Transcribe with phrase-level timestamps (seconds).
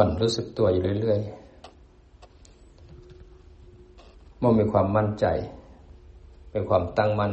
[0.00, 1.40] มันรู้สึกตัวอยู่เรื่อยๆ
[4.42, 5.26] มื่มีความมั่นใจ
[6.50, 7.32] เป็นความตั้งมั่น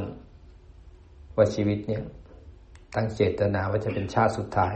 [1.35, 2.03] ว่าชีวิตเนี่ย
[2.96, 4.76] ตั้งเจตนาว่าจะเป็นชาติสุดท้าย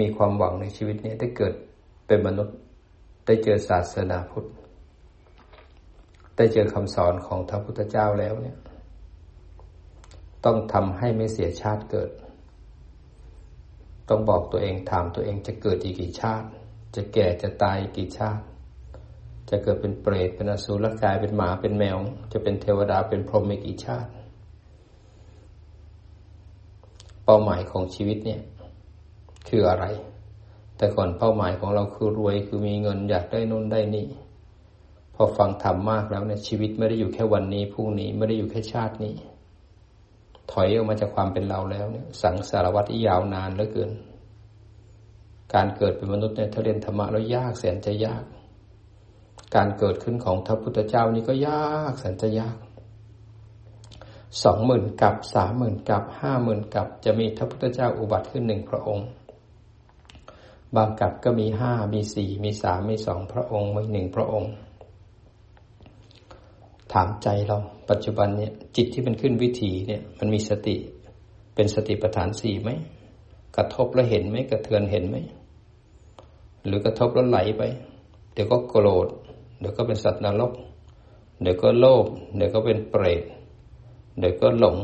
[0.00, 1.54] มีความหวังในชีวิตนี้ได้เกิด
[2.06, 2.56] เป็นมนุษย์
[3.26, 4.46] ได้เจอศาสนาพุทธ
[6.36, 8.58] ได้เจอคำสอนของพระพุทธเจ้าแล้วเนี่ย
[10.44, 12.10] ต้องทำให้ไม่เสียชาติเกิด
[14.08, 16.46] ต้องบอกตัวเองถามตัวเองจะเกิดอีกกี่ชาติ
[16.94, 18.44] จะแก่จะตายกี่ชาติ
[19.50, 21.98] จะเกิดเป็นเปรตเป็นอสุรกายเป็นหมาเป็นแมว
[22.32, 24.10] จะเป็นเทวดาเป็นพรหมอีกกี่ชาติ
[27.24, 28.40] เป้าหมายของชีวิตเนี่ย
[29.48, 29.86] คืออะไร
[30.76, 34.06] แต่ก่อนเป้าหมายของเราคือรวยคือมีเงินอยากได้นู่นได้นี่
[35.14, 39.14] พอฟังธรรมมากแล้วเนี่ยชีวิตไม่ได้อยู่แค่วันนี้พรุ่งนี้ไม่ได้อยู่แค่ชาตินี้
[40.52, 43.90] ถอยออกมาจากความเป็นเราแล้วเนี่ย สังสารวัตรที่ยาวนานเหลือเกิน
[45.54, 48.24] การเกิดเป็นมนุษย์เนี่ยถ้าเรียนธรรมะแล้วยากแสนจะยาก
[49.54, 52.56] การเกิดขึ้นของพระพุทธเจ้านี่ก็ยากแสนจะยาก
[54.44, 59.06] สองหมื่นกับสามหมื่นกับห้าหมื่นกับจะมีพระพุทธเจ้าอุบัติขึ้นหนึ่งพระองค์
[60.76, 64.50] บางกับก็มีห้ามีสี่มีสามมีสองพระองค์มีหนึ่งพระองค์
[66.92, 67.58] ถามใจเรา
[67.90, 70.76] ปัจจุบันเนี่ยจิตที่มันขึ้นวิถีเนี่ย มันมีสติ
[71.54, 72.70] เป็นสติปัฏฐานสี่ไหม
[73.56, 75.16] กระทบแล้วเห็นไหมกระเทือนเห็นไหม
[76.66, 77.62] หรือกระทบแล้วไหลไป
[78.32, 79.08] เดี๋ยวก็โกรธ
[79.60, 80.52] เดี๋ยวก็เป็นสัตว์นรก
[81.42, 83.22] เดี๋ยวก็โลภเดี๋ยวก็เป็นเปรต
[84.18, 84.76] เดี๋ยวก็หลง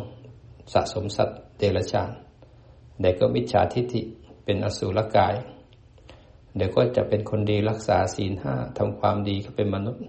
[0.73, 2.11] สะสมสัตว์เดรัจฉาน
[3.01, 4.03] เดี๋ยวก็มิจฉาทิฏฐิ
[4.45, 5.35] เป็นอสุรกาย
[6.57, 10.03] เดี๋ยวก็จะเป็นคนดีรักษาศีลห้าทำความดีก็เป็นมนุษย์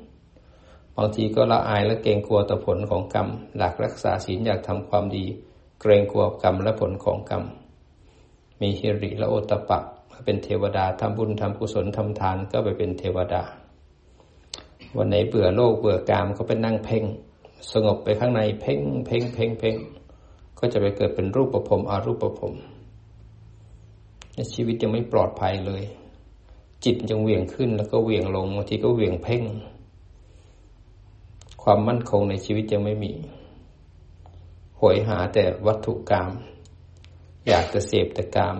[0.97, 3.27] บางทีก็ละอายและเกรงกลัวต่อผลของกรรม
[3.57, 5.25] หลักรักษาศีลอยากทำความดี
[5.81, 7.43] เกรงกลัวกรรมและผลของกรรม
[8.61, 9.79] มีฮิริและโอตปะ
[10.25, 13.43] เป็นเทวดาทำบุญทำกุศลทำทานก็ไปเป็นเทวดา
[14.97, 17.03] วันไหนเบื่อโลกเบื่อกามก็ไปนั่งเพ่ง
[17.71, 19.75] สงบไปข้างในเพ่งเพ่งเพ่งเพ่ง
[20.59, 22.53] ก็จะไปเกิดเป็นรูปประพรมอารูปประพรม
[24.53, 25.83] ชีวิตยังไม่ปลอดภัยเลย
[26.83, 29.43] จิตยังเหวี่ยงขึ้นแล้วก็เหวี่ยงลงบางทีก็เหวี่ยงเพ่ง
[31.63, 33.13] ความมั่นคงในชีวิตยังไม่มี
[34.79, 36.27] หวยหาแต่วัตถุกรรม
[37.47, 38.55] อยากจะเสพแต่กรรม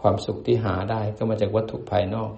[0.00, 2.32] ความสุขที่หาได้ก็มาจากวัตถุภายนอก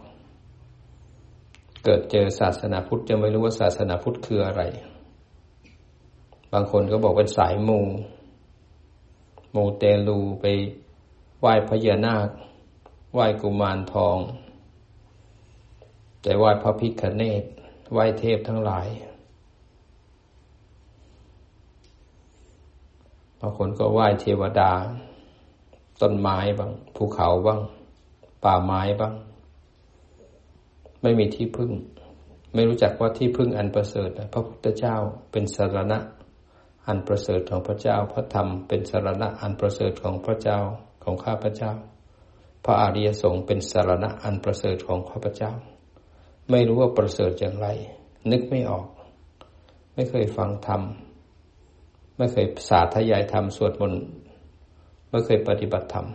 [1.85, 4.63] เกิดเจอศาสนาพุทธจะไม่รู้ว่าศาสนาพุทธคืออะไร
[6.53, 7.81] บางคนก็บอกเป็นสายมู
[9.55, 10.45] มูเตลูไป
[11.41, 12.29] ไหว้พญานาค
[13.15, 14.19] ไหว้กุมารทอง
[16.27, 17.45] แต่ไหว้พระพิฆเนศ
[17.93, 18.89] ไหว้เทพทั้งหลาย
[23.41, 24.73] บางคนก็ไหว้เทวดา
[26.01, 27.61] ต้นไม้บ้าง ภูเขาบ้าง
[28.45, 29.15] ป่าไม้บ้าง
[31.03, 31.71] ไม่มีที่พึ่ง
[32.55, 34.97] ไม่รู้จักว่าที่พึ่งอันประเสริฐพระพุทธเจ้า
[35.33, 35.99] เป็นสารณะ
[36.87, 40.59] อันประเสริฐของพระเจ้า พระธรรมเป็นสารณะอันประเสริฐของพระเจ้า
[41.03, 41.73] ของข้าพระเจ้า
[42.65, 45.55] พระอริยสงฆ์เป็นสารณะอันประเสริฐของข้าพระเจ้า
[46.51, 47.69] ไม่รู้ว่าประเสริฐอย่างไร
[48.31, 48.87] นึกไม่ออก
[49.95, 50.83] ไม่เคยฟังธรรม
[52.17, 54.03] ไม่เคยสาธยายธรรมสวดมนต์
[55.11, 56.07] ไม่เคยปฏิบัติธรรม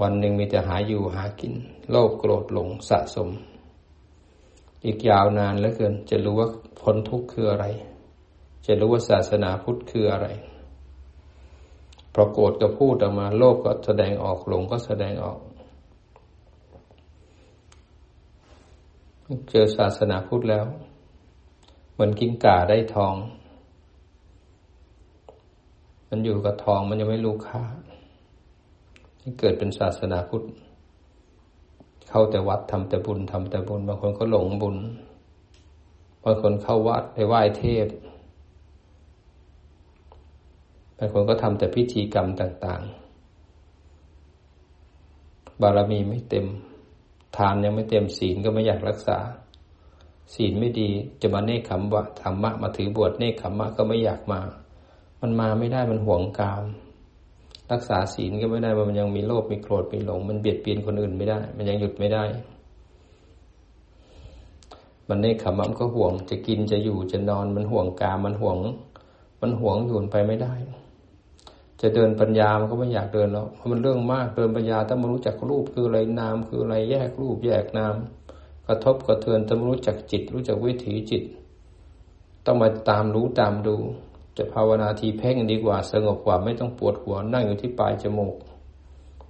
[0.00, 1.54] วันหนึ่งมีแต่หาอยู่หากิน
[1.90, 3.28] โลภโกรธหลงสะสม
[4.84, 6.48] อีกยาวนานเหลือเกิน จะรู้ว่า
[6.80, 7.66] พ้นทุกข์คืออะไร
[8.66, 10.28] จะรู้ว่าศาสนาพุทธคืออะไร
[12.14, 15.38] พอโกรธก็พูดออกมา โลภก็แสดงออกหลงก็แสดงออก
[19.50, 20.64] เจอศาสนาพุทธแล้ว
[21.92, 23.14] เหมือนกิ้งก่าได้ทอง
[26.08, 27.62] มันอยู่กับทองมันยังไม่รู้ค่า
[29.20, 30.44] ที่เกิดเป็นศาสนาพุทธ
[32.08, 34.76] เข้าแต่วัดทำแต่บุญทำแต่บุญบางคนก็หลงบุญ
[36.24, 37.86] บางคนเข้าวัดไปไหว้เทพ
[40.98, 42.80] บางคนก็ทำแต่พิธีกรรมต่าง
[44.06, 46.46] ๆ บารมีไม่เต็ม
[47.36, 49.18] ทานยังไม่เต็มศีลก็ไม่อยากรักษา
[50.34, 50.88] ศีลไม่ดี
[51.20, 54.40] จะมาเนคขมวะธรรมะมาถือบวชเนคขมมะก็ไม่อยากมา
[55.20, 56.64] มันมาไม่ได้มันห่วงกาม
[57.72, 62.24] รักษาศีลก็ไม่ได้มันยังมีโลภมีโกรธมีหลง มันเบียดเบียนคนอื่นไม่ได้ มันยังหยุดไม่ได้
[65.08, 68.58] มันเนคขมมะมันก็ห่วง จะกินจะอยู่จะนอนมันห่วงกามมันห่วง
[69.40, 70.54] มันห่วงอยู่ไปไม่ได้
[71.82, 77.94] จะเดินปัญญามันก็ไม่อยากเดินแล้วเพราะมันเรื่องมากเดินปัญญาต้องมารู้จักรูปคืออะไรนามคืออะไรแยกรูปแยกนาม
[78.66, 81.22] กระทบกระเทือนต้องรู้จักจิต รู้จักวิถีจิต
[82.46, 83.76] ต้องมาตามรู้ตามดู
[84.36, 88.34] จะภาวนาทีเพ่งดีกว่าสงบกว่าไม่ต้องปวดหัวนั่งอยู่ที่ปลายจมูก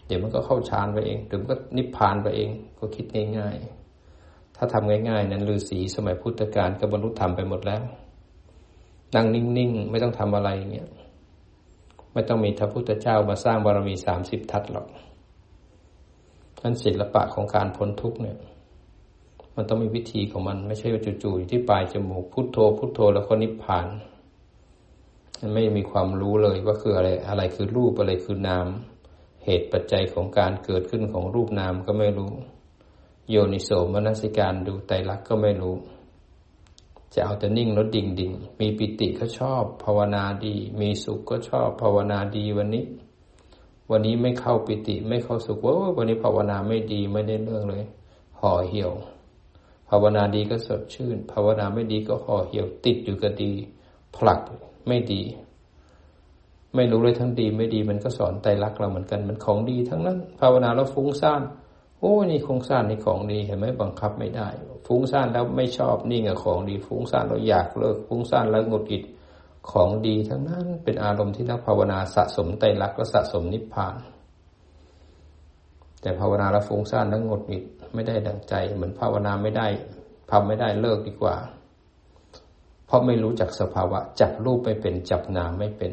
[0.06, 3.06] เดี๋ยวมันก็เข้าฌานไปเองหรือมันก็นิพพานไปเองก็คิด
[3.38, 7.82] ง่ายๆถ้าทำง่ายๆ นั้นฤาษีสมัยพุทธกาลก็บรรลุธรรมไปหมดแล้ว
[9.14, 10.88] นั่งนิ่งๆไม่ต้องทำอะไรอย่างเงี้ย
[12.16, 14.86] ไม่ต้องมีพระพุทธเจ้ามาสร้างบารมีสามสิบทัศหรอก
[16.62, 18.38] นั้นศิลปะของการพ้นทุกข์เนี่ย
[19.56, 23.86] มันต้องมีวิธีของมัน ไม่ใช่ว่าจู่ๆอยู่ที่ปลายจมูกพุทโธพุทโธแล้วก็นิพพาน
[25.40, 28.66] มันไม่มีความรู้เลยว่าคืออะไรอะไรคือรูปอะไรคือนาม
[29.44, 32.32] เหตุปัจจัยของการเกิดขึ้นของรูปนามก็ไม่รู้
[33.30, 35.76] โยนิโสมนสิการดูไตรลักษณ์ก็ไม่รู้
[37.14, 42.84] จะเอาแต่นิ่งแล้วดิ่งดิ่งมีปิติก็ชอบภาวนาดี มีสุขก็ชอบภาวนาดีวันนี้
[43.90, 47.84] วันนี้ไม่เข้าปิติไม่เข้าสุขว่าวันนี้ภาวนาไม่ดีไม่ได้เรื่องเลย
[48.40, 48.92] ห่อเหี่ยว
[49.90, 53.52] ภาวนาดีก็สดชื่น ภาวนาไม่ดีก็ห่อเหี่ยวติดอยู่กับดี
[54.16, 54.40] ผลัก
[54.88, 55.22] ไม่ดี
[56.74, 61.42] ไม่รู้เลยทั้งดีไม่ดีมันก็สอนไตรลักษณ์เราเหมือนกันมันของดีทั้งนั้น ภาวนาแล้วฟุ้งซ่าน
[62.00, 64.48] โอ้นี่คงซ่านนี่ของดีเห็นไหมบังคับไม่ได้
[64.86, 69.04] ฟุ้งซ่านแล้วไม่ชอบนี่ไงของดี ฟุ้งซ่านเราอยากเลิกฟุ้งซ่านแล้วหงุดหงิด
[69.70, 73.94] ของดีทั้งนั้นเป็นอารมณ์ที่นักภาวนาสะสมไตรลักษณ์และสะสมนิพพาน
[76.00, 77.64] แต่ภาวนาแล้วฟุ้งซ่านแล้วหงุดหงิด
[77.94, 79.66] ไม่ได้ดังใจ เหมือนภาวนาไม่ได้
[80.30, 81.36] ทำไม่ได้เลิกดีกว่า
[82.86, 85.92] เพราะไม่รู้จักสภาวะจับรูปไม่เป็นจับนามไม่เป็น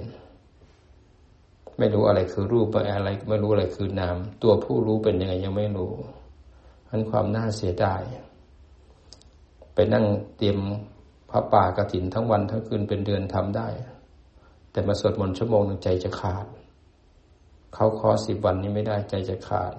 [1.77, 5.91] ไม่รู้อะไรคือรูปอะไร ไม่รู้อะไรคือนาม ตัวผู้รู้เป็นยังไงยังไม่รู้
[6.89, 8.01] อันความน่าเสียดาย
[9.73, 10.05] ไปนั่ง
[10.37, 10.57] เตรียม
[11.29, 13.67] พระป่ากระถินทั้งวันทั้งคืนเป็นเดือนทำได้
[14.71, 16.45] แต่มาสวดมนต์ชั่วโมงหนึ่งใจจะขาด
[17.73, 19.73] เขาคอสิบวันนี้ไม่ได้ใจจะขาด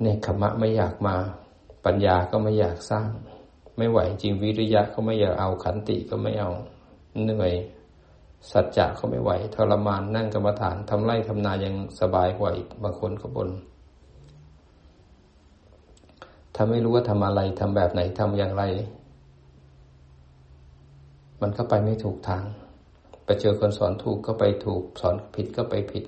[0.00, 1.16] เนคขมะไม่อยากมา
[1.84, 3.10] ปัญญาก็ไม่อยากสร้าง
[3.76, 6.50] ไม่ไหวจริงวิริยะเขาไม่อยากเอาขันติก็ไม่เอา
[7.22, 7.52] เหนื่อย
[8.50, 13.48] สัจจะเขาไม่ไหวทรมานนั่งกรรมฐานทำไร่ทำนายังสบายกว่าอีกบางคนก็บน
[16.54, 18.64] ถ้าไม่รู้ว่าทำอะไรทำแบบไหนทำอย่างไร
[21.40, 22.44] มันก็ไปไม่ถูกทาง
[23.24, 26.04] ไปเจอคนสอนถูกก็ไปถูก สอนผิดก็ไปผิด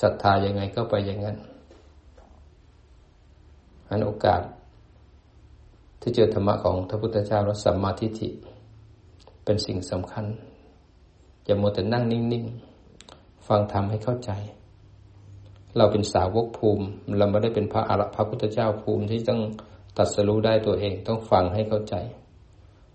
[0.00, 1.36] ศรัทธายังไงก็ไปอย่างนั้น
[3.88, 4.42] อันโอกาส
[6.00, 8.28] ที่เจอธรรมะของพระพุทธเจ้าและสัมมาทิฏฐิ
[9.44, 10.24] เป็นสิ่งสำคัญ
[11.44, 14.30] อย่ามัวแต่นั่งนิ่งๆ ฟังธรรมให้เข้าใจ
[15.76, 16.84] เราเป็นสาวกภูมิ
[17.18, 19.40] เราไม่ได้เป็นพระอรพระพุทธเจ้าภูมิที่ต้อง
[19.96, 21.94] ตัดสรู้ได้ตัวเอง ต้องฟังให้เข้าใจ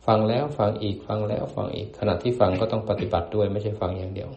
[0.05, 4.29] ฟังแล้วฟังอีกฟังแล้วฟังอีกขณะที่ฟังก็ต้องปฏิบัติด้วย ไม่ใช่ฟังอย่างเดียว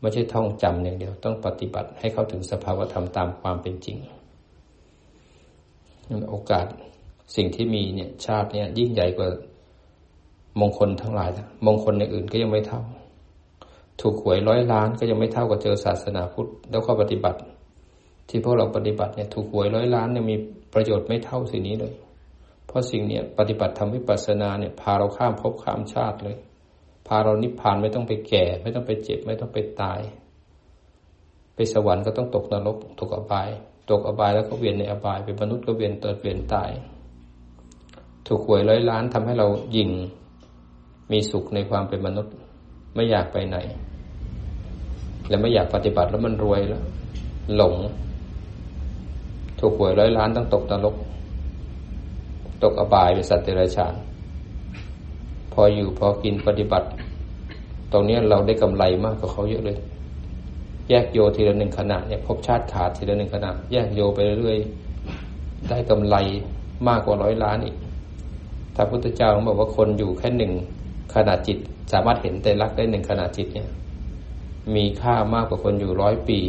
[0.00, 3.96] ไม่ใช่ท่องจำอย่างเดียว ต้องปฏิบัติให้เข้าถึงสภาวธรรมตามความเป็นจริง
[6.30, 6.66] โอกาส
[7.36, 9.28] สิ่งที่มีเนี่ยชาติเนี่ยยิ่งใหญ่กว่า
[10.60, 11.30] มงคลทั้งหลาย
[11.66, 12.82] มงคลอย่างอื่นก็ยังไม่เท่า
[14.00, 17.38] ถูกหวยร้อยล้านก็ยังไม่เท่ากับเจอศาสนาพุทธแล้วก็ปฏิบัติ
[18.28, 20.36] ที่พวกเราปฏิบัติเนี่ยถูกหวยร้อยล้านเนี่ยมี
[20.74, 21.94] ประโยชน์ไม่เท่าสิ่งนี้เลย
[22.66, 26.36] เพราะสิ่งเนี้ยปฏิบัติทำวิปัสสนาเนี่ยพาเราข้ามภพข้ามชาติเลย
[27.08, 30.00] พาเรานิพพานไม่ต้องไปแก่ ไม่ต้องไปเจ็บ ไม่ต้องไปตาย
[31.54, 33.48] ไปสวรรค์ก็ต้องตกนรกตกอบาย
[33.90, 36.70] ตกอบายแล้วก็เวียนในอบาย เป็นมนุษย์ก็เวียนเติดเวียนตาย
[38.26, 39.90] ถูกหวยร้อยล้านทำให้เราหยิ่ง
[41.12, 42.34] มีสุขในความเป็นมนุษย์
[42.94, 43.56] ไม่อยากไปไหน
[45.28, 46.82] และไม่อยากปฏิบัติแล้วมันรวยแล้ว
[47.56, 47.74] หลง
[49.58, 50.96] ถูกหวยร้อยล้านต้องตกนรก
[52.62, 53.94] ตกอบายเป็นสัตว์เดรัจฉาน
[55.52, 56.88] พออยู่พอกินปฏิบัติ
[57.92, 59.78] ตรงนี้เราได้กำไรมากกว่าเขาเยอะเลย
[60.88, 66.16] แยกโยทีละหนึ่งขณะเนี่ยพบชาติขาดทีละหนึ่งขณะ แยกโยไปเรื่อยๆได้กำไร
[66.88, 67.76] มากกว่าร้อยล้านอีก
[68.74, 70.52] ถ้าพุทธเจ้าบอกว่าคนอยู่แค่หนึ่ง
[71.14, 71.58] ขณะจิต
[71.92, 73.68] สามารถเห็นแต่รักได้หนึ่งขณะจิตเนี่ย
[74.74, 76.40] มีค่ามากกว่าคนอยู่ร้อยปี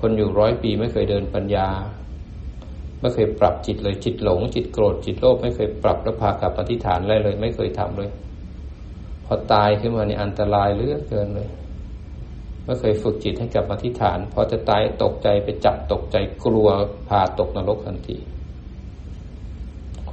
[0.00, 1.68] คนอยู่ร้อยปีไม่เคยเดินปัญญา
[3.00, 8.10] ไม่เคยปรับจิตเลยจิตหลง จิตโกรธจิตโลภไม่เคยปรับแล้วพากลับปฏิฐานอะไรเลย ไม่เคยทำเลย
[9.24, 11.48] พอตายขึ้นมานี่อันตรายเหลือเกินเลย
[12.64, 16.68] ไม่เคยฝึกจิตให้กลับมาที่ฐาน พอจะตายตกใจไปจับตกใจกลัว
[17.08, 18.18] พาตกนรกทันที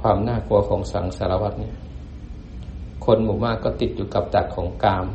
[0.00, 1.74] ความน่ากลัวของสังสารวัตเนี่ย
[3.10, 5.06] คนหมู่มากก็ติดอยู่กับดักของกาม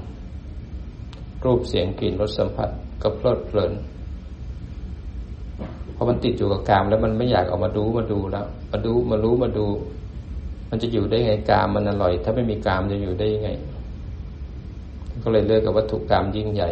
[1.45, 2.69] รูปเสียงกลิ่นรสสัมผัส
[3.01, 3.71] ก็เพลิดเพลิน
[5.95, 9.67] พอมันติดอยู่กับกามแล้วมันไม่อยากออกมาดูมาดูแล้วมาดูมารู้มาดู
[10.69, 13.49] มันจะอยู่ได้ไงกามมันอร่อย ถ้าไม่มีกามจะอยู่ได้ยังไง
[15.23, 16.69] ก็เลยเลือกกับวัตถุกรรมยิ่งใหญ่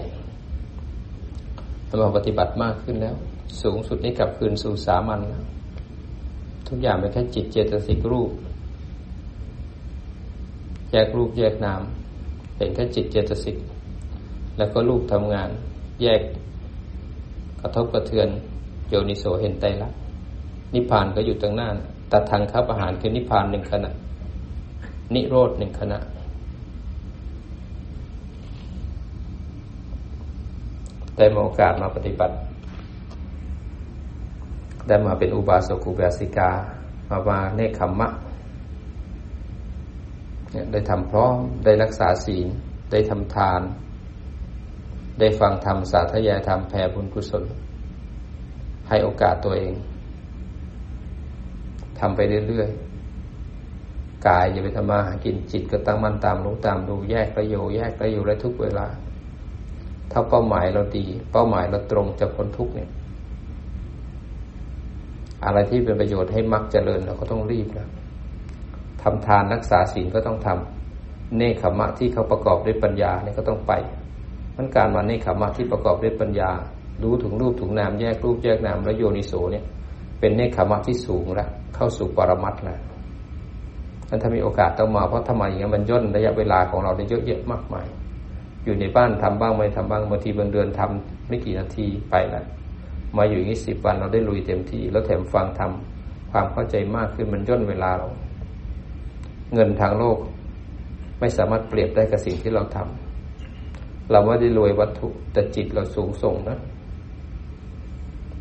[2.01, 3.15] มาปฏิบัติมากขึ้นแล้ว
[3.61, 5.43] สูงสุดนี้กลับคืนสู่สามัญแล้ว
[6.67, 8.31] ทุกอย่างเป็นแค่จิตเจตสิกรูป
[10.91, 11.81] แยกรูปแยกนาม
[12.57, 13.57] เห็นแค่จิตเจตสิก
[14.57, 15.50] แล้วก็รูปทำงาน
[16.01, 16.21] แยก
[17.62, 18.27] กระทบกระเทือน
[18.89, 20.00] โยนิโสเห็นไตรลักษณ์
[20.74, 21.69] นิพพานก็อยู่ตรงหน้า
[22.12, 23.91] ตัดทางคับอาหารคือนิพพานหนึ่งขณะ
[25.13, 26.00] นิโรธหนึ่งขณะ
[31.17, 32.36] ได้มาโอกาสมาปฏิบัติ
[34.88, 36.50] ได้มาเป็นอุบาสกอุบาสิกา
[37.10, 38.07] มามาเนคขมมะ
[40.72, 42.48] ได้ทำพร้อมได้รักษาศีล
[42.91, 43.62] ได้ทำทาน
[45.20, 47.43] ได้ฟังธรรมสาธยายธรรมแผ่บุญกุศล
[48.89, 49.74] ให้โอกาสตัวเอง
[52.00, 58.88] ทำไปเรื่อยๆ กายอย่าไปทำมาหากินจิตก็ตั้งมั่นตามรู้ตามดูแยกประโยชน์แยกประโยชน์และทุกเวลา
[60.12, 62.89] ถ้าเป้าหมายเราดี เป้าหมายเราตรงจะพ้นทุกเนี่ย
[65.46, 67.88] อะไรที่เป็นประโยชน์ให้มักเจริญเราก็ต้องรีบนะ
[69.03, 73.74] ทำทานรักษาศีลก็ต้องทำเนคขมะที่เขาประกอบด้วยปัญญาเนี่ยก็ต้องไป
[74.55, 76.51] มันการมาเนคขมะที่ประกอบด้วยปัญญา
[77.03, 79.63] รู้ถึงรูปถึงนามแยกรูปแยกนามแล้วโยนิโสเนี่ย
[80.20, 82.79] เป็นเนคขมะที่สูงล้วเข้าสู่ปรมัตถ์ล้ว
[84.10, 87.88] มันถ้ามีโอกาสต้องมาเพราะทำไมอย่างนี้มันย่นระยะเวลาของเราได้เยอะแยะมากมาย
[88.63, 92.46] อยู่ในบ้านทำบ้างไม่ทำบ้างบางทีบางเดือนทำไม่กี่นาทีไปล้ว
[93.17, 98.08] มาอยู่อย่างนี้สิบวันเราได้ลุยเต็มที่ แล้วแถมฟังทำความเข้าใจมากขึ้นมันย่นเวลาเรา
[99.53, 100.17] เงินทางโลก
[101.20, 106.60] ไม่สามารถเปรียบได้กับสิ่งที่เราทำเราไม่ได้รวยวัตถุแต่จิตเราสูงส่งนะ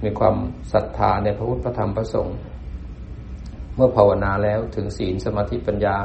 [0.03, 0.37] มีความ
[0.73, 2.37] ศรัทธาในพระพุทธพระธรรมพระสงฆ์
[3.77, 5.97] เมื่อภาวนาแล้วถึงศีลสมาธิปัญญา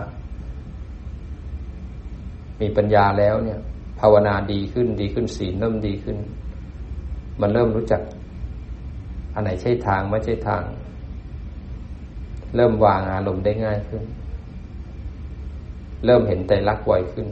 [2.61, 3.59] มีปัญญาแล้วเนี่ย
[3.99, 6.17] ภาวนาดีขึ้นดีขึ้นศีลเริ่มดีขึ้น
[7.41, 8.01] มันเริ่มรู้จัก
[9.33, 10.63] อันไหนใช่ทางไม่ใช่ทาง
[12.55, 14.03] เริ่มวางอารมณ์ได้ง่ายขึ้น
[16.05, 17.27] เริ่มเห็นใจรักไวขึ้น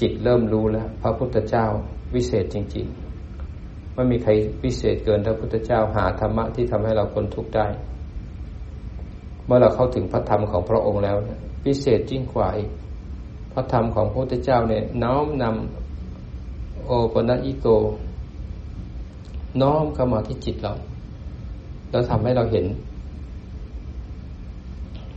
[0.00, 1.66] จิตเริ่มรู้แล้ว พระพุทธเจ้า
[2.14, 4.30] วิเศษจริงๆไม่มีใคร
[4.64, 7.66] วิเศษเกินพระพุทธเจ้าหาธรรมะที่ทำให้เราพ้นทุกข์ได้
[9.46, 11.16] เมื่อเราเข้าถึงพระธรรมของพระองค์แล้ว
[11.66, 12.70] วิเศษยิ่งกว่าอีก
[13.58, 17.66] ระธรรมของพระพุทธเจ้าเนี่ยน้อมนำโอปนัญิโก
[19.62, 20.72] น้อมเข้ามาที่จิตเรา
[21.90, 22.66] แล้วทำให้เราเห็น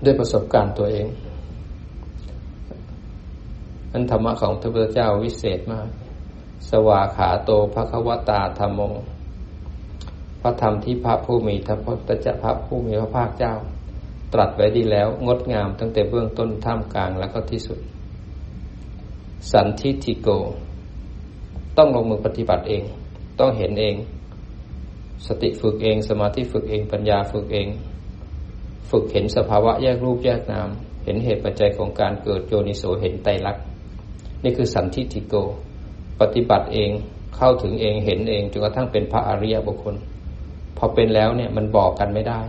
[0.04, 1.06] ด้วยประสบการณ์ตัวเอง
[3.94, 5.88] อันธรรมะของพระพุทธเจ้าวิเศษมาก
[6.70, 8.82] สวาขาโตภควตาธรรมโม
[10.42, 13.54] พระธรรมที่พระผู้มีพระพุทธเจ้าพระผู้มีพระภาคเจ้า
[14.34, 17.80] ตรัสไว้ดีแล้วงดงามตั้งแต่เบื้องต้นท่ามกลางแล้วก็ที่สุด
[19.52, 20.30] สันทิติโก
[21.78, 22.84] ต้องลงมือปฏิบัติเอง
[23.40, 23.96] ต้องเห็นเอง
[25.28, 27.68] สติฝึกเอง สมาธิฝึกเองปัญญาฝึกเอง
[28.90, 30.70] ฝึกเห็นสภาวะแยกรูปแยกนาม
[31.06, 33.71] เห็นเหตุปัจจัยของการเกิดโยนิโสเห็นไตรลักษณ
[34.44, 35.36] นี่คือสันทิติโก
[36.22, 36.90] ปฏิบัติเอง
[37.36, 39.96] เข้าถึงเองเห็นเองจนกระทั่งเป็นพระอริยบุคคล
[40.78, 42.40] พอเป็นแล้วเนี่ยมันบอกกันไม่ได้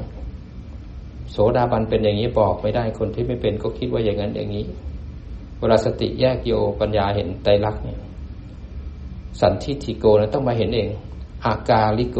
[1.30, 4.66] โสดาบันเป็นอย่างนี้บอกไม่ได้คนที่ไม่เป็นก็คิดว่าอย่างนั้นอย่างนี้
[5.58, 7.99] เวลาสติแยกโยปัญญาเห็นไตรลักษณ์เนี่ย
[9.40, 10.88] สันทิทิโกนะต้องมาเห็นเอง
[11.44, 12.18] อากาลิโก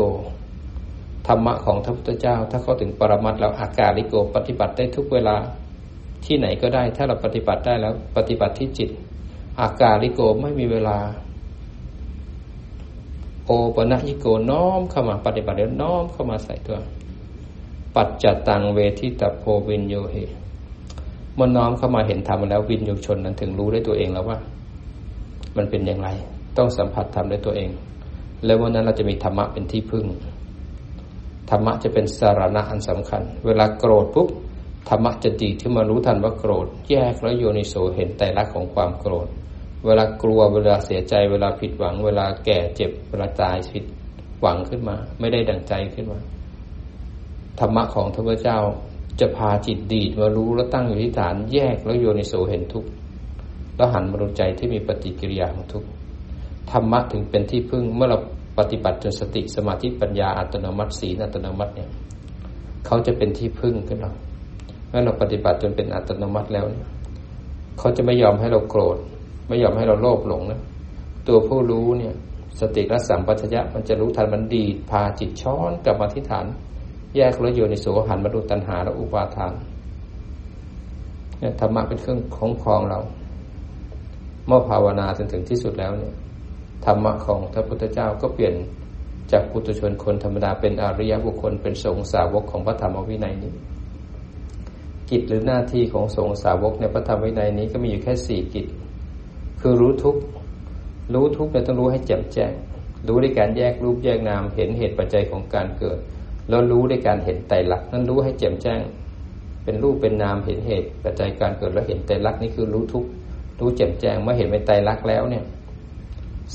[1.26, 5.36] ธรรมะของพระพุทธเจ้า ถ้าเข้าถึงปรมัตแล้วอากาลิโก ปฏิบัติได้ทุกเวลา
[6.24, 8.90] ที่ไหนก็ได้ ถ้าเราปฏิบัติได้แล้ว ปฏิบัติที่จิต
[9.61, 10.99] อากาลิโกไม่มีเวลา
[13.47, 16.78] โอปะญิโกน้อมเข้ามาปฏิบัติแล้วน้อมเข้ามาใส่ตัว
[17.94, 20.16] ปัจจตังเวทิตาโพวินโยเห
[21.38, 24.38] มื่อน้อมเข้ามาเห็นธรรมแล้ววินยูชนนั้นถึงรู้ได้ตัวเองแล้วว่า
[25.56, 26.09] มันเป็นอย่างไร
[26.56, 27.71] ต้องสัมผัสธรรมด้วยตัวเอง
[28.44, 30.06] แล้ววันนั้นเราจะมีธรรมะเป็นที่พึ่ง
[31.50, 34.28] ธรรมะจะเป็นสารณะอันสำคัญ เวลาโกรธปุ๊บ
[34.88, 39.28] ธรรมะจะดีที่มารู้ทันว่าโกรธ แยกแล้วโยนิโสเห็นแต่ละของความโกรธ
[39.86, 43.84] เวลากลัวเวลาเสียใจ เวลาผิดหวัง เวลาแก่เจ็บ เวลาตายผิด
[44.40, 46.20] หวังขึ้นมา ไม่ได้ดังใจขึ้นมา
[47.58, 48.58] ธรรมะของพระเจ้า
[49.20, 52.90] จะพาจิตดีดมารู้แล้วตั้งอยู่ที่ฐานแยกแล้วโยนิโสเห็นทุกข์
[53.76, 55.88] แล้วหันมาดูใจที่มีปฏิกิริยาของทุกข์
[56.70, 58.18] ธรรมะถึงเป็นที่พึ่งเมื่อเรา
[58.58, 61.90] ปฏิบัติจนสติสมาธิปัญญาอัตโนมัติศีลอัตโนมัติเนี่ย
[62.86, 64.12] เขาจะเป็นที่พึ่งขึ้นเรา
[64.88, 66.88] เมื่อเราปฏิบัติจนเป็นอัตโนมัติแล้วเนี่ย
[67.78, 68.98] เขาจะไม่ยอมให้เราโกรธ
[69.49, 70.61] ไม่ยอมให้เราโลภหลงนะ
[71.28, 72.14] ตัวผู้รู้เนี่ย
[72.61, 76.46] สติรัสัมปัญญะมันจะรู้ทันมันดีพาจิตช้อนกลับมาที่ฐาน
[77.16, 79.52] แยกแล้วโยนิโสหันมาดูตัณหาและอุปาทาน
[81.38, 83.00] เนี่ยธรรมะเป็นเครื่องของครองเรา
[84.46, 86.14] เมื่อภาวนาจนถึงที่สุดแล้วเนี่ย
[86.84, 88.54] ธรรมะของพระพุทธเจ้าก็เปลี่ยน
[89.32, 93.52] จากปุถุชนคนธรรมดาเป็นอริยบุคคลเป็นสงฆ์สาวกของพระธรรมวินัยนี้
[95.11, 98.66] กิจหรือหน้าที่ของสงฆ์สาวกในพระธรรมวินัยนี้ก็มีอยู่แค่สี่กิจ
[99.62, 100.16] คือรู้ทุก
[101.14, 102.52] รู้ทุกเนี่ยต้องรู้ให้แจ่มแจ้ง
[103.07, 105.99] รู้ด้วยการแยกรูปแยกนาม เห็นเหตุปัจจัยของการเกิด
[106.49, 108.81] แล้วรู้ด้วยการเห็นไตรลักษณ์นั้นรู้ให้แจ่มแจ้ง
[109.64, 113.04] เป็นรูปเป็นนามเห็นเหตุปัจจัยการเกิดแล้วเห็นไตรลักษณ์นี่คือรู้ทุก
[113.61, 115.45] รู้แจ่มแจ้งเมื่อเห็นเป็นไตรลักษณ์แล้วเนี่ย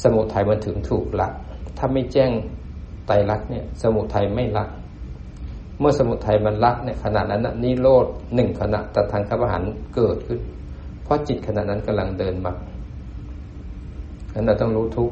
[0.02, 1.28] สมุทัยมันถึงถูกละ
[1.78, 2.32] ถ้าไม่แจ้ง
[3.08, 4.66] ไตรลักษณ์เนี่ย สมุทัยไม่ละ
[5.80, 9.64] เมื่อสมุทัยมันละเนี่ยขณะนั้นนิโรธหนึ่งขณะตะทางขบหัน
[9.96, 10.40] เกิดขึ้น
[11.04, 12.54] เพราะจิตขณะนั้นกำลังเดินมา
[14.38, 15.12] นั้นเราต้องรู้ทุก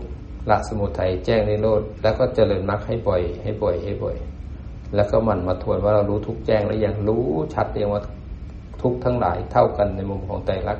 [0.49, 4.15] ละสมุทัยแจ้งนิโรธแล้วก็เจริญมรรคให้บ่อย ให้บ่อย ให้บ่อย
[4.95, 8.01] แล้วก็มันมาทวนว่าเรารู้ทุกแจ้งแล้วยังรู้ชัดเองว่า
[8.81, 10.79] ทุกทั้งหลายเท่ากันในมุมของไตรลัก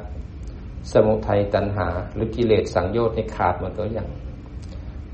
[0.91, 4.07] สมุทัยตัณหา หรือกิเลสสังโยชน์ในขาดหมดแล้วยัง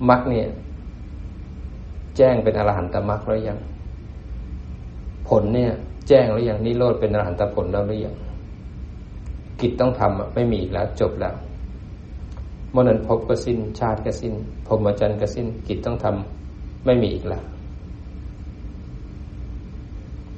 [0.10, 0.48] มรรคเนี่ย
[2.18, 3.60] แจ้งเป็นอรหันตมรรคแล้วยัง
[5.28, 5.72] ผลเนี่ย
[6.08, 8.16] แจ้งหรือยังนิโรธเป็นอรหันตผลแล้วหรือยัง
[9.62, 11.36] กิจต้องทำไม่มีแล้วจบแล้ว
[12.74, 14.34] มื่อนั้นพก็สิ้น ชาติก็สิ้น
[14.68, 17.44] พรหมจรรย์ก็สิ้นกิจต้องทำไม่มีอีกแล้ว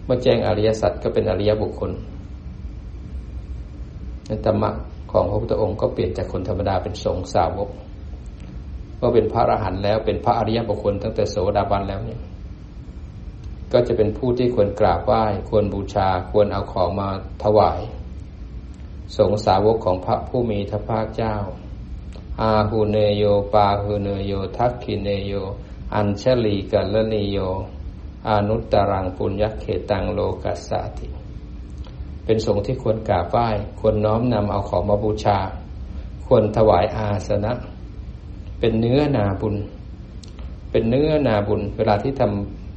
[0.06, 1.92] เมื่อแจ้งอริยสัจก็เป็นอริยบุคคล
[4.30, 4.70] นั้นธรรมะ
[5.12, 7.70] ของพระพุทธองค์ก็เปลี่ยนจากคนธรรมดาเป็นสงสาวก
[8.98, 12.22] เมื่อเป็นพระอรหันต์แล้วเป็นพระอริยบุคคลตั้งแต่โสดาบันแล้วเนี่ย
[13.74, 17.10] ก็จะเป็นผู้ที่ควรกราบไหว้ควรบูชาควรเอาของมา
[17.44, 17.82] ถวาย
[19.18, 21.36] สงสาวกของพระผู้มีทพภาคเจ้า
[22.42, 23.24] อาหูเนโย
[23.54, 25.34] ปาหูเนโย ทักขิเนโย
[25.96, 27.38] อัญชลีกัลเนโย
[28.30, 31.08] อนุตตรังปุญญเขตังโลกัสสาติ
[32.26, 33.48] เป็นสงฆ์ที่ควรกราบไหว้
[33.80, 35.38] ควรน้อมนำเอาของมาบูชา
[36.26, 37.54] ควรถวายอาสนะ
[38.60, 39.56] เป็นเนื้อนาบุญ
[40.72, 42.22] เป็นเนื้อนาบุญ เวลาที่ท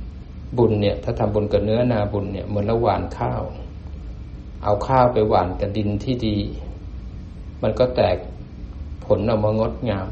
[0.00, 3.42] ำบุญเนี่ย ถ้าทำบุญกับเนื้อนาบุญเนี่ยเหมือนเราหว่านข้าว
[4.64, 6.38] เอาข้าวไปหว่านกับดินที่ดี
[7.62, 8.16] มันก็แตก
[9.04, 10.08] ผลออกมางดงาม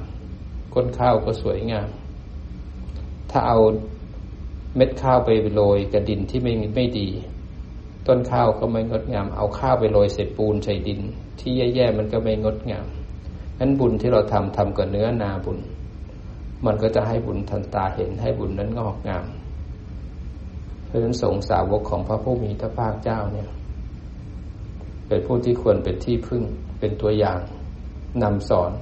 [0.74, 1.88] ก้นข้าวก็สวยงาม
[3.30, 3.58] ถ้าเอา
[4.76, 7.08] เม็ดข้าวไปโรยกับดินที่ไม่ไม่ดี
[8.06, 11.00] ต้นข้าวก็ไม่งดงาม เอาข้าวไปโรยใส่ปูนใส่ดิน
[11.40, 12.86] ที่แย่ๆมันก็ไม่งดงาม
[13.58, 15.58] นั้นบุญที่เราทำทำกับเนื้อนาบุญ
[16.66, 19.26] มันก็จะให้บุญทันตาเห็นให้บุญนั้นงอกงาม
[20.84, 23.48] เพราะฉะนั้นสงสาวกของพระผู้มีพระภาคเจ้าเนี่ย
[25.06, 26.42] เป็นผู้ที่ควรเป็นที่พึ่ง
[26.78, 27.40] เป็นตัวอย่าง
[28.22, 28.72] นำสอน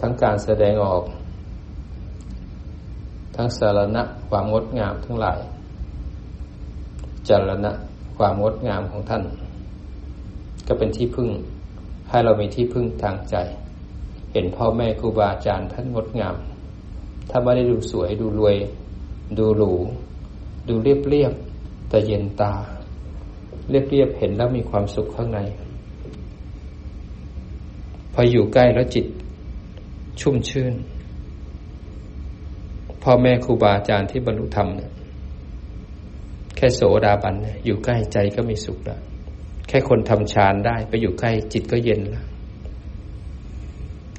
[0.00, 1.04] ทั้งการแสดงออก
[3.36, 5.38] ทั้งสารณะความงดงามทั้งหลาย
[7.28, 7.72] จารณะ
[8.16, 9.22] ความงดงามของท่าน
[10.66, 11.28] ก็เป็นที่พึ่ง
[12.10, 13.36] ให้เรามีที่พึ่งทางใจ
[14.32, 16.36] เห็นพ่อแม่ครูบาอาจารย์ท่านงดงาม
[17.30, 18.56] ถ้าไม่ได้ดูสวยดูรวย
[19.38, 19.72] ดูหรู
[20.68, 21.32] ดูเรียบเรียบ
[21.88, 22.54] แต่เย็นตา
[23.70, 25.40] เรียบเรียบเห็นแล้วมีความสุขข้างใน
[28.20, 29.06] ออยู่ใกล้แล้วจิต
[30.20, 30.74] ชุ่มชื่น
[33.02, 34.90] พ่อแม่ครูบาอาจารย์ที่บรรลุธรรมเนี่ย
[36.56, 39.00] แค่โสดาบันเนี่ยอยู่ใกล้ใจก็มีสุขล้ว
[39.68, 42.26] แค่คนทำฌานได้ ไปอยู่ใกล้จิตก็เย็นล้ว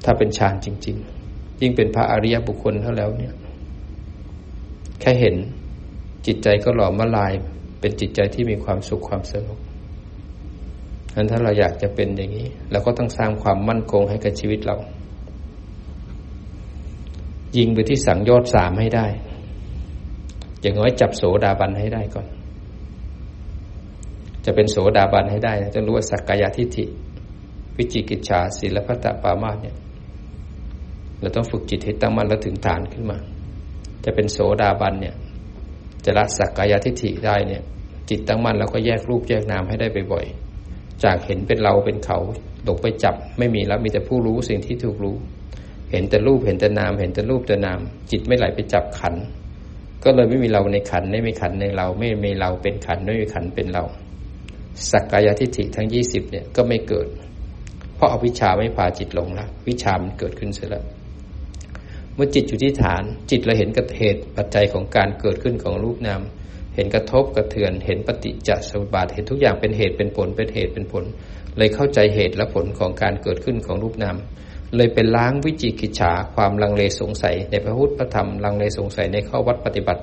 [0.04, 0.96] ถ้าเป็นฌานจริง
[1.28, 3.34] ๆ ยิ่งเป็นพระอริยบุคคลเท่าแล้วเนี่ย
[5.00, 5.34] แค่เห็น
[6.26, 7.32] จิตใจก็หล่อมาลาย
[7.80, 9.58] เป็นจิตใจที่มีความสุขความสงบ
[11.14, 14.76] นั้นถ้าเราอยากจะเป็นอย่างนี้ เราก็ต้องสร้างความมั่นคงให้กับชีวิตเรา
[17.56, 19.06] ยิงไปที่สังโยชน์สามให้ได้
[20.60, 22.26] อย่างน้อยจับโสดาบันให้ได้ก่อน
[24.44, 26.84] จะเป็นโสดาบันให้ได้จะรู้ว่าสักกายทิฏฐิ
[27.76, 29.76] วิจิกิจฉาศีลพัตตปามาเนี่ย
[31.20, 33.18] เราต้องฝึกจิตให้ตั้งมั่นแล้วถึงฐานขึ้นมา
[34.04, 35.14] จะเป็นโสดาบันเนี่ย
[36.04, 37.62] จะละสักกายทิฏฐิได้เนี่ย
[38.08, 40.41] จิตตั้งมั่นแล้วก็แยกรูปแยกนามให้ได้บ่อยๆ
[41.04, 42.18] จากเห็นเป็นเราเป็นเขา
[42.68, 45.16] ตกไปจับไม่มีแล้วมีแต่ผู้รู้สิ่งที่ถูกรู้
[45.90, 49.14] เห็นแต่รูปเห็นแต่นาม เห็นแต่รูปแต่นาม จิตไม่ไหลไปจับขัน
[50.04, 53.84] ก็เลยไม่มีเราในขันไม่มีขันในเรา ไม่มีเราเป็นขันไม่มีขันเป็นเรา
[54.90, 57.06] สักกายทิฏฐิทั้งยี่สิบเนี่ยก็ไม่เกิด
[57.94, 60.84] เพราะอวิชชาไม่พาจิตลงละวิชามันเกิดขึ้นเสียแล้ว
[62.14, 66.20] เมื่อจิตอยู่ที่ฐาน จิตเราเห็นกระเหตุปัจจัยของการเกิดขึ้นของรูปนาม
[66.74, 71.04] เห็นกระทบกระเทือน เห็นปฏิจจสมุปบาท เห็นทุกอย่างเป็นเหตุเป็นผล เป็นเหตุเป็นผล
[71.58, 74.16] เลยเข้าใจเหตุและผลของการเกิดขึ้นของรูปนาม
[74.76, 80.02] เลยเป็นล้างวิจิกิจฉาความลังเลสงสัย ในพระพุทธพระธรรม ลังเลสงสัยในข้อวัดปฏิบัติ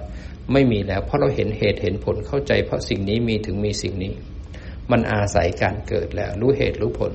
[0.54, 4.12] ไม่มีแล้ว เพราะเราเห็นเหตุเห็นผลเข้าใจ เพราะสิ่งนี้มีถึงมีสิ่งนี้
[4.92, 7.14] มันอาศัยการเกิดแล้ว รู้เหตุรู้ผล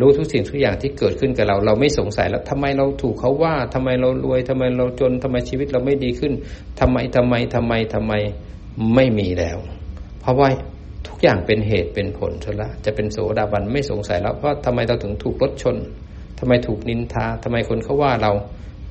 [0.00, 6.32] รู้ทุกสิ่งทุกอย่างที่เกิดขึ้นกับเรา เราไม่สงสัยแล้วทำไมเราถูกเขาว่าทำไมเรารวยทำไมเราจนทำไมชีวิตเราไม่ดีขึ้น
[6.80, 8.12] ทำไมทำไมทำไมทำไม
[8.94, 9.58] ไม่มีแล้ว
[10.20, 10.48] เพราะว่า
[11.08, 15.76] ทุกอย่างเป็นเหตุเป็นผลซะละจะเป็นโสดาบันไม่สงสัยแล้วว่าทำไมเราถึงถูกรถชน
[16.38, 18.32] ทำไมถูกนินทาทำไมคนเขาว่าเรา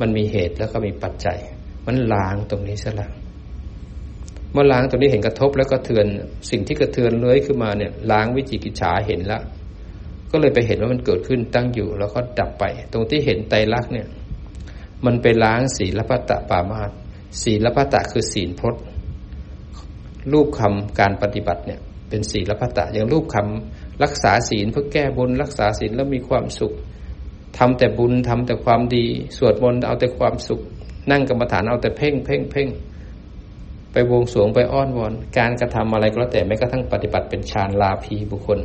[0.01, 1.37] มันมีเหตุแล้วก็มีปัจจัย
[1.87, 3.09] มันล้างตรงนี้ซะละ
[4.53, 6.05] เมื่อล้างตรงนี้เห็นกระทบแล้วก็เทือน
[6.49, 9.39] สิ่งที่กระเทือนเลื้อยขึ้นมาเนี่ยล้างวิจิกิจฉาเห็นและ
[10.31, 14.07] ก็เลยไปเห็นว่ามันเกิดขึ้นตั้งอยู่ แล้วก็ดับไป ตรงที่เห็นไตรลักษณ์เนี่ย
[15.05, 16.91] มันไปล้างศีลพัตตปามาต
[17.43, 18.83] ศีลพัตตคือศีลพจน์
[20.31, 26.73] รูปคำการปฏิบัติเนี่ย เป็นศีลพัตตอย่างรูปคำรักษาศีลเพื่อแก้บุญรักษาศีลแล้วมีความสุข
[27.57, 29.05] ทำแต่บุญทำแต่ความดี
[29.37, 30.61] สวดมนต์เอาแต่ความสุข
[31.11, 32.67] นั่งกรรมฐานเอาแต่เพ่งเพ่งเพ่ง
[33.91, 38.59] ไปวงสวงไปอ้อนวอน การกระทำอะไรก็แล้วแต่แม้กระทั่งปฏิบัติเป็นฌานลาภีบุคคล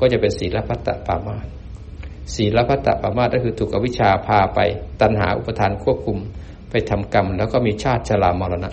[0.00, 1.46] ก็จะเป็นศีลพัตตปามาส
[2.34, 4.60] ศีลพัตตปามาสก็คือถูกอวิชชาพาไป
[5.00, 6.18] ตัณหาอุปทานควบคุม
[6.70, 8.70] ไปทำกรรม แล้วก็มีชาติชรามรณะ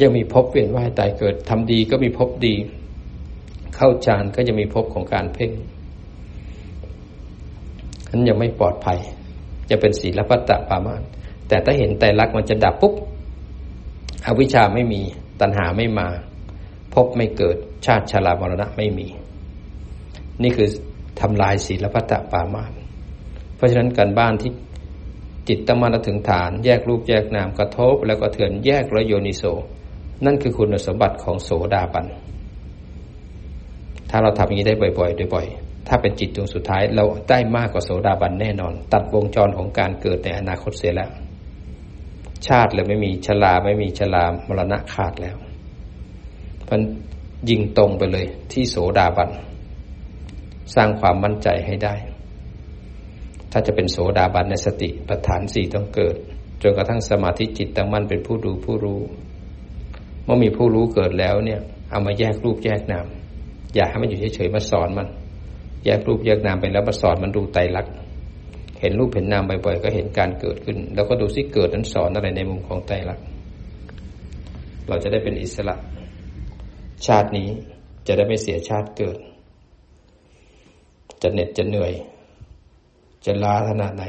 [0.00, 2.54] ยังมีภพเวียนว่ายตายเกิดทำดีก็มีภพดี
[3.74, 5.52] เข้าฌานก็จะมีภพของการเพ่ง
[8.10, 8.98] นั้นยังไม่ปลอดภัย
[9.70, 11.02] จะเป็นศีลพัตตปามาส
[11.48, 12.94] แต่ถ้าเห็นไตรลักษณ์มันจะดับปุ๊บ
[14.26, 15.02] อวิชชาไม่มี
[15.40, 16.08] ตัณหาไม่มา
[16.94, 19.06] พบไม่เกิดชาติชรามรณะไม่มี
[20.42, 20.68] นี่คือ
[21.20, 22.72] ทำลายศีลพัตตปามาส
[23.56, 24.52] เพราะฉะนั้นการบ้านที่
[25.48, 29.42] จิตตั้งมั่นถึงฐาน แยกรูปแยกนามกระทบ แล้วก็เถือนแยกระโยนิโส
[30.24, 32.06] นั่นคือคุณสมบัติของโสดาบัน
[34.10, 41.10] ถ้าเราทำอย่างนี้ได้บ่อยๆบ่อยๆ ถ้าเป็นจิตดวงสุดท้ายเราได้มากกว่าโสดาบันแน่นอน ตัดวงจรของการเกิดในอนาคตเสียแล้ว
[42.46, 45.36] ชาติเลยไม่มีชลาไม่มีชลามรณะขาดแล้ว
[46.70, 46.80] มัน
[47.50, 49.30] ยิงตรงไปเลยที่โสดาบัน
[50.74, 51.94] สร้างความมั่นใจให้ได้
[53.52, 56.16] ถ้าจะเป็นโสดาบันในสติปัฏฐานสี่ต้องเกิด
[56.62, 59.00] จนกระทั่งสมาธิจิตตั้งมั่นเป็นผู้ดูผู้รู้
[60.24, 63.06] เมื่อมีผู้รู้เกิดแล้วเนี่ย เอามาแยกรูปแยกนาม
[63.74, 65.08] อย่าให้มันอยู่เฉยๆมาสอนมัน
[65.84, 67.92] แยกรูปแยกนามไปแล้วมาสอนมันดูไตรลักษณ์
[68.80, 73.24] เห็นรูปเห็นนามบ่อยๆก็เห็นการเกิดขึ้น แล้วก็ดูซิเกิดนั้นสอนอะไรในมุมของไตรลักษณ์
[74.88, 75.76] เราจะได้เป็นอิสระ
[77.06, 77.48] ชาตินี้
[78.06, 79.18] จะได้ไม่เสียชาติเกิด
[81.22, 81.92] จะเหน็ดจะเหนื่อย
[83.24, 84.04] จะล้าขนาดไหน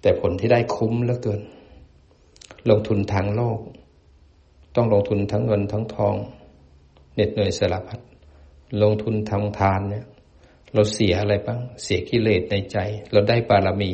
[0.00, 1.40] แต่ผลที่ได้คุ้มเหลือเกิน
[2.70, 3.58] ลงทุนทางโลก
[4.74, 6.14] ต้องลงทุนทั้งเงินทั้งทอง
[7.14, 8.00] เหน็ดเหนื่อยสารพัด
[8.82, 10.06] ลงทุนทำทานเนี่ย
[10.74, 12.78] เราเสียอะไรบ้าง เสียกิเลสในใจ
[13.12, 13.92] เราได้บารมี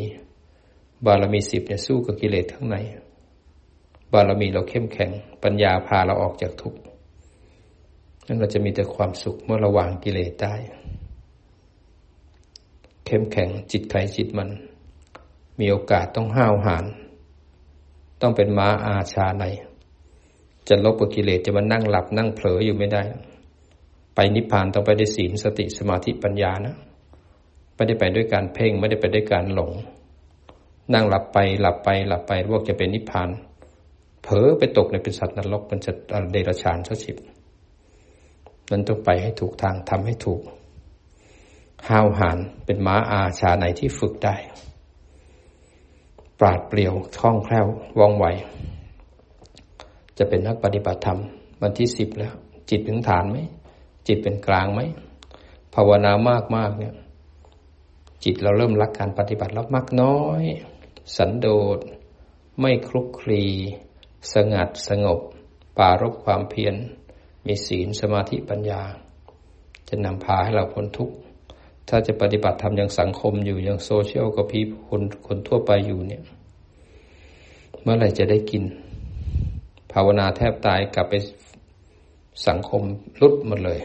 [1.06, 2.76] บารมีสิบเนี่ยสู้กับกิเลสข้างใน
[4.12, 5.10] บารมีเราเข้มแข็ง
[5.42, 6.80] ปัญญาพาเราออกจากทุกข์
[8.26, 10.54] นั่นเราจะมีแต่ความสุขเมื่อเราวางกิเลสได้
[13.06, 14.48] เข้มแข็งจิตใครจิตมัน
[15.60, 16.84] มีโอกาสต้องห้าวหาญ
[18.20, 19.44] ต้องเป็นม้าอาชาใน
[20.68, 23.02] จะลบกับกิเลสจะมานั่งหลับนั่งเผลออยู่ไม่ได้
[24.14, 26.74] ไปนิพพานต้องไปด้วยศีลสติสมาธิปัญญานะ
[27.74, 29.70] ไม่ได้ไปด้วยการเพ่งไม่ได้ไปด้วยการหลง
[30.92, 33.28] นั่งหลับไปหลับไปหลับไปพวกจะเป็นนิพพาน
[34.22, 37.16] เผลอไปตกในเป็นสัตว์นรกเป็นสัตว์เดรัจฉานสัชิบ
[38.70, 40.40] นั้นต้องไปให้ถูกทางทำให้ถูก
[41.88, 44.36] ห้าวหาญเป็นม้าอาชาในที่ฝึกได้
[46.38, 47.66] ปราดเปรียวคล่องแคล่ว
[47.98, 48.26] ว่องไว
[50.18, 51.18] จะเป็นนักปฏิบัติธรรม
[51.62, 52.34] วันที่สิบแล้ว
[52.70, 53.36] จิตถึงฐานไหม
[54.06, 54.80] จิตเป็นกลางไหม
[55.74, 56.94] ภาวนามากมากเนี่ย
[58.24, 60.42] จิตเราเริ่มรักการปฏิบัติแล้วมากน้อย
[61.16, 61.78] สันโดษ
[62.60, 63.44] ไม่คลุกคลี
[64.32, 65.20] สงัดสงบ
[65.78, 66.74] ปารบความเพียร
[67.46, 68.82] มีศีลสมาธิปัญญา
[69.88, 71.16] จะนำพาให้เราพ้นทุกข์
[71.94, 76.22] ถ้าจะปฏิบัติทำอย่างสังคมอยู่อย่างโซเชียลกับพีคนคนทั่วไปอยู่เนี่ย
[77.82, 78.62] เมื่อไหร่จะได้กิน
[79.92, 81.14] ภาวนาแทบตายกลับไป
[82.46, 82.82] สังคม
[83.20, 83.80] ลุดหมดเลย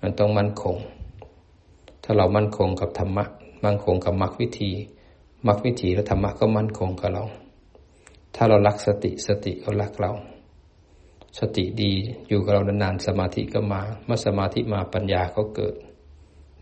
[0.00, 0.76] มันต้องมั่นคง
[2.04, 3.24] ถ้าเรามั่นคงกับธรรมะ
[3.64, 4.70] มั่นคงกับมรรควิธี
[5.46, 7.24] มรรควิธีและธรรมะก็มั่นคงกับเรา
[8.34, 10.12] ถ้าเรารักสติสติก็รักเรา
[11.38, 11.92] สติดี
[12.28, 15.76] อยู่กับเรานานๆสมาธิก็มา เมื่อสมาธิมาปัญญาก็เกิด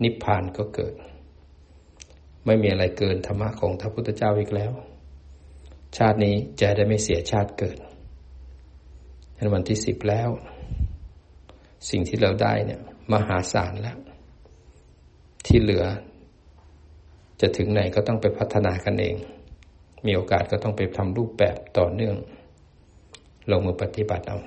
[0.03, 0.95] นิพพานก็เกิด
[2.47, 4.73] ไม่มีอะไรเกินธรรมะของพระพุทธเจ้าอีกแล้ว
[5.97, 7.79] ชาตินี้จะได้ไม่เสียชาติเกิด
[9.37, 10.29] ในวันที่สิบแล้ว
[11.91, 12.81] สิ่งที่เราได้เนี่ย
[13.13, 13.99] มหาศาลแล้ว
[15.47, 15.85] ที่เหลือ
[17.41, 19.17] จะถึงไหนก็ต้องไปพัฒนากันเอง
[20.07, 22.17] มีโอกาสก็ต้องไปทำรูปแบบต่อเนื่อง
[23.51, 24.39] ลงมือปฏิบัติเอา